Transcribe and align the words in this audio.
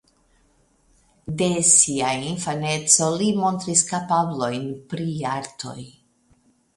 De 1.41 1.49
sia 1.71 2.07
infaneco 2.29 3.09
li 3.21 3.27
montris 3.41 3.83
kapablojn 3.91 4.65
pri 4.95 5.07
artoj. 5.33 5.77